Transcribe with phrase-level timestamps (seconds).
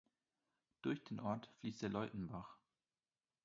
[0.81, 2.57] Durch den Ort fließt der Loitenbach.